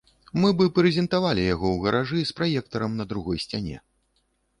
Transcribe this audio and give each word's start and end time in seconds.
Мы 0.43 0.49
б 0.59 0.65
і 0.67 0.69
прэзентавалі 0.77 1.43
яго 1.47 1.67
ў 1.73 1.77
гаражы, 1.87 2.19
з 2.29 2.35
праектарам 2.39 2.97
на 3.03 3.07
другой 3.13 3.37
сцяне. 3.45 3.77